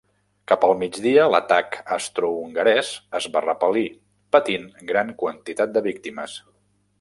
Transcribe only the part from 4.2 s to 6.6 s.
patint gran quantitat de víctimes.